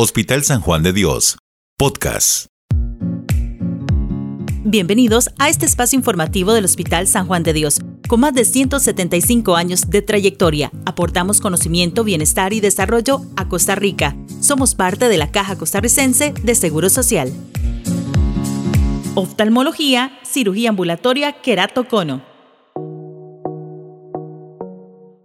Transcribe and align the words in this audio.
Hospital 0.00 0.44
San 0.44 0.60
Juan 0.60 0.84
de 0.84 0.92
Dios, 0.92 1.38
podcast. 1.76 2.46
Bienvenidos 4.62 5.28
a 5.40 5.48
este 5.48 5.66
espacio 5.66 5.96
informativo 5.96 6.52
del 6.52 6.66
Hospital 6.66 7.08
San 7.08 7.26
Juan 7.26 7.42
de 7.42 7.52
Dios. 7.52 7.80
Con 8.06 8.20
más 8.20 8.32
de 8.32 8.44
175 8.44 9.56
años 9.56 9.90
de 9.90 10.00
trayectoria, 10.00 10.70
aportamos 10.86 11.40
conocimiento, 11.40 12.04
bienestar 12.04 12.52
y 12.52 12.60
desarrollo 12.60 13.22
a 13.34 13.48
Costa 13.48 13.74
Rica. 13.74 14.16
Somos 14.40 14.76
parte 14.76 15.08
de 15.08 15.16
la 15.16 15.32
Caja 15.32 15.58
Costarricense 15.58 16.32
de 16.44 16.54
Seguro 16.54 16.90
Social. 16.90 17.32
Oftalmología, 19.16 20.16
cirugía 20.22 20.68
ambulatoria, 20.68 21.42
queratocono. 21.42 22.22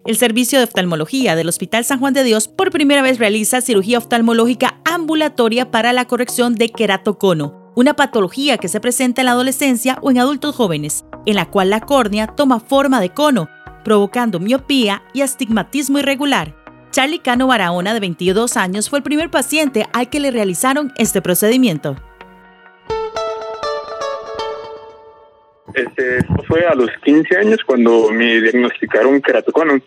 El 0.06 0.18
Servicio 0.18 0.60
de 0.60 0.66
Oftalmología 0.66 1.38
del 1.38 1.48
Hospital 1.48 1.86
San 1.86 2.02
Juan 2.02 2.14
de 2.14 2.26
Dios 2.26 2.50
por 2.50 2.72
primera 2.72 3.02
vez 3.02 3.20
realiza 3.20 3.62
cirugía 3.62 4.00
oftalmológica 4.00 4.82
ambulatoria 4.84 5.72
para 5.72 5.94
la 5.94 6.06
corrección 6.06 6.56
de 6.56 6.68
queratocono, 6.68 7.72
una 7.74 7.94
patología 7.94 8.58
que 8.58 8.68
se 8.68 8.82
presenta 8.82 9.22
en 9.22 9.28
la 9.28 9.32
adolescencia 9.32 10.00
o 10.02 10.12
en 10.12 10.20
adultos 10.20 10.58
jóvenes, 10.58 11.06
en 11.26 11.36
la 11.36 11.50
cual 11.50 11.70
la 11.70 11.80
córnea 11.80 12.28
toma 12.28 12.60
forma 12.60 13.00
de 13.00 13.12
cono, 13.12 13.48
provocando 13.86 14.42
miopía 14.42 15.04
y 15.14 15.22
astigmatismo 15.22 16.00
irregular. 16.00 16.54
Charlie 16.92 17.20
Cano 17.20 17.48
Barahona, 17.48 17.94
de 17.94 18.02
22 18.02 18.58
años, 18.58 18.90
fue 18.90 19.00
el 19.00 19.04
primer 19.04 19.32
paciente 19.32 19.88
al 19.94 20.10
que 20.10 20.20
le 20.20 20.32
realizaron 20.32 20.92
este 20.98 21.22
procedimiento. 21.22 21.96
Este, 25.73 26.20
fue 26.48 26.66
a 26.66 26.76
los 26.76 26.90
15 27.04 27.38
años 27.38 27.59
cuando 27.66 28.09
me 28.12 28.41
diagnosticaron 28.41 29.22
queratocono 29.22 29.80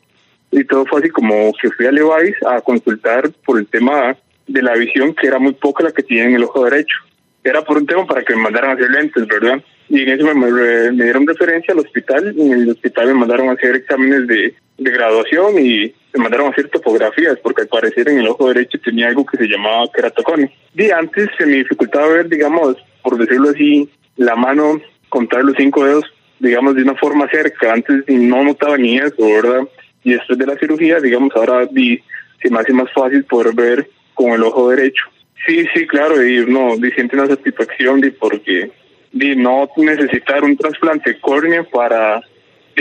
y 0.50 0.64
todo 0.64 0.86
fue 0.86 1.00
así 1.00 1.10
como 1.10 1.52
que 1.60 1.70
fui 1.70 1.86
a 1.86 1.92
Levi's 1.92 2.36
a 2.46 2.60
consultar 2.60 3.30
por 3.44 3.58
el 3.58 3.66
tema 3.66 4.16
de 4.46 4.62
la 4.62 4.74
visión 4.74 5.14
que 5.14 5.26
era 5.26 5.38
muy 5.38 5.52
poca 5.52 5.84
la 5.84 5.92
que 5.92 6.02
tenía 6.02 6.24
en 6.24 6.34
el 6.34 6.44
ojo 6.44 6.64
derecho. 6.64 6.96
Era 7.42 7.62
por 7.62 7.76
un 7.76 7.86
tema 7.86 8.06
para 8.06 8.22
que 8.22 8.34
me 8.34 8.42
mandaran 8.42 8.70
a 8.70 8.72
hacer 8.74 8.90
lentes, 8.90 9.26
¿verdad? 9.26 9.62
Y 9.88 10.02
en 10.02 10.08
eso 10.08 10.34
me, 10.34 10.50
me 10.92 11.04
dieron 11.04 11.26
referencia 11.26 11.72
al 11.72 11.80
hospital 11.80 12.34
y 12.36 12.42
en 12.42 12.52
el 12.52 12.70
hospital 12.70 13.08
me 13.08 13.14
mandaron 13.14 13.48
a 13.48 13.52
hacer 13.52 13.76
exámenes 13.76 14.26
de, 14.26 14.54
graduación 14.78 15.58
y 15.58 15.94
me 16.12 16.22
mandaron 16.22 16.48
a 16.48 16.50
hacer 16.50 16.68
topografías 16.68 17.38
porque 17.42 17.62
al 17.62 17.68
parecer 17.68 18.08
en 18.10 18.18
el 18.18 18.28
ojo 18.28 18.48
derecho 18.48 18.78
tenía 18.84 19.08
algo 19.08 19.24
que 19.24 19.38
se 19.38 19.46
llamaba 19.46 19.90
queratocono. 19.94 20.50
Y 20.74 20.90
antes 20.90 21.30
se 21.38 21.46
me 21.46 21.56
dificultaba 21.56 22.08
ver, 22.08 22.28
digamos, 22.28 22.76
por 23.02 23.16
decirlo 23.16 23.50
así, 23.50 23.88
la 24.16 24.36
mano 24.36 24.80
contar 25.16 25.42
los 25.42 25.56
cinco 25.56 25.82
dedos, 25.86 26.04
digamos, 26.40 26.74
de 26.74 26.82
una 26.82 26.94
forma 26.94 27.26
cerca. 27.30 27.72
Antes 27.72 28.04
no 28.06 28.44
notaba 28.44 28.76
ni 28.76 28.98
eso, 28.98 29.16
¿verdad? 29.18 29.62
Y 30.04 30.12
después 30.12 30.38
de 30.38 30.46
la 30.46 30.58
cirugía, 30.58 31.00
digamos, 31.00 31.34
ahora 31.34 31.66
di, 31.70 32.02
se 32.42 32.50
me 32.50 32.58
hace 32.60 32.74
más 32.74 32.92
fácil 32.92 33.24
poder 33.24 33.54
ver 33.54 33.88
con 34.12 34.32
el 34.32 34.42
ojo 34.42 34.68
derecho. 34.68 35.04
Sí, 35.46 35.64
sí, 35.72 35.86
claro, 35.86 36.22
y 36.22 36.44
no, 36.44 36.76
di, 36.76 36.90
siente 36.90 37.16
una 37.16 37.28
satisfacción 37.28 38.02
di, 38.02 38.10
porque 38.10 38.70
no 39.12 39.70
necesitar 39.78 40.44
un 40.44 40.54
trasplante 40.54 41.14
de 41.14 41.20
córnea 41.20 41.62
para 41.64 42.20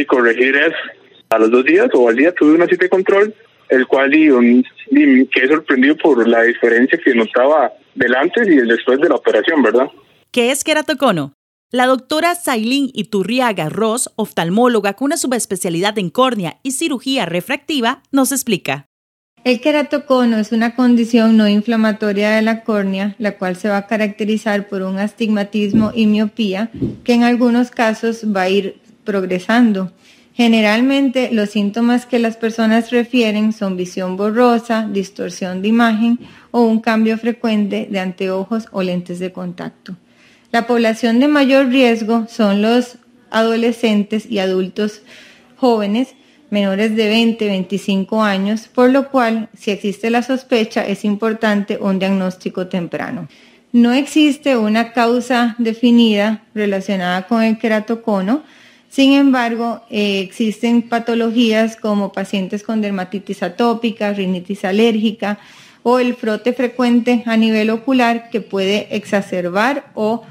corregir 0.05 0.58
eso. 0.58 0.75
A 1.30 1.39
los 1.39 1.49
dos 1.49 1.64
días 1.64 1.88
o 1.94 2.09
al 2.09 2.17
día 2.17 2.33
tuve 2.33 2.53
una 2.53 2.67
cita 2.67 2.83
de 2.83 2.89
control, 2.89 3.33
el 3.70 3.88
cual 3.88 4.11
di, 4.11 4.27
di, 4.92 5.27
quedé 5.27 5.47
sorprendido 5.47 5.95
por 5.95 6.27
la 6.27 6.44
diferencia 6.44 6.99
que 7.02 7.16
notaba 7.16 7.72
del 7.95 8.14
antes 8.14 8.45
y 8.49 8.58
el 8.58 8.67
después 8.67 8.99
de 8.99 9.08
la 9.08 9.16
operación, 9.16 9.64
¿verdad? 9.64 9.88
¿Qué 10.33 10.52
es 10.52 10.66
queratocono? 10.66 11.31
La 11.75 11.87
doctora 11.87 12.35
Sailín 12.35 12.89
Iturriaga 12.93 13.67
Ross, 13.67 14.09
oftalmóloga 14.15 14.93
con 14.93 15.07
una 15.07 15.17
subespecialidad 15.17 15.99
en 15.99 16.09
córnea 16.09 16.57
y 16.63 16.71
cirugía 16.71 17.25
refractiva, 17.25 18.01
nos 18.13 18.31
explica. 18.31 18.85
El 19.43 19.59
queratocono 19.59 20.37
es 20.37 20.53
una 20.53 20.73
condición 20.73 21.35
no 21.35 21.49
inflamatoria 21.49 22.30
de 22.30 22.43
la 22.43 22.64
córnea, 22.64 23.17
la 23.19 23.37
cual 23.37 23.58
se 23.58 23.67
va 23.67 23.75
a 23.75 23.87
caracterizar 23.87 24.69
por 24.69 24.83
un 24.83 24.99
astigmatismo 24.99 25.91
y 25.93 26.08
miopía 26.08 26.71
que 27.03 27.11
en 27.11 27.23
algunos 27.23 27.71
casos 27.71 28.23
va 28.23 28.43
a 28.43 28.49
ir 28.49 28.80
progresando. 29.03 29.91
Generalmente 30.33 31.30
los 31.33 31.49
síntomas 31.49 32.05
que 32.05 32.19
las 32.19 32.37
personas 32.37 32.89
refieren 32.91 33.52
son 33.52 33.75
visión 33.75 34.15
borrosa, 34.15 34.87
distorsión 34.89 35.61
de 35.61 35.67
imagen 35.67 36.19
o 36.52 36.61
un 36.61 36.80
cambio 36.80 37.17
frecuente 37.17 37.89
de 37.91 37.99
anteojos 37.99 38.69
o 38.71 38.81
lentes 38.81 39.19
de 39.19 39.33
contacto. 39.33 39.97
La 40.55 40.67
población 40.67 41.20
de 41.20 41.27
mayor 41.27 41.67
riesgo 41.67 42.27
son 42.30 42.61
los 42.61 42.95
adolescentes 43.30 44.26
y 44.26 44.39
adultos 44.39 45.02
jóvenes 45.58 46.16
menores 46.49 46.95
de 46.95 47.10
20, 47.10 47.45
25 47.45 48.23
años, 48.23 48.70
por 48.73 48.89
lo 48.89 49.10
cual, 49.10 49.49
si 49.54 49.71
existe 49.71 50.10
la 50.10 50.23
sospecha, 50.23 50.88
es 50.88 51.04
importante 51.04 51.77
un 51.77 51.99
diagnóstico 51.99 52.67
temprano. 52.67 53.27
No 53.73 53.92
existe 53.92 54.55
una 54.55 54.94
causa 54.94 55.55
definida 55.58 56.45
relacionada 56.54 57.27
con 57.27 57.44
el 57.44 57.58
queratocono, 57.58 58.44
sin 58.88 59.11
embargo, 59.11 59.82
eh, 59.89 60.21
existen 60.21 60.83
patologías 60.83 61.76
como 61.76 62.14
pacientes 62.14 62.64
con 62.64 62.80
dermatitis 62.80 63.44
atópica, 63.44 64.14
rinitis 64.14 64.64
alérgica 64.64 65.38
o 65.83 65.99
el 65.99 66.15
frote 66.15 66.54
frecuente 66.54 67.23
a 67.26 67.36
nivel 67.36 67.71
ocular 67.71 68.30
que 68.30 68.39
puede 68.39 68.88
exacerbar 68.95 69.92
o 69.95 70.23